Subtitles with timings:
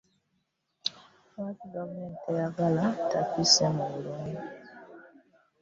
[1.33, 4.31] Lwaki gavumenti teyagala takisi mu kibuga?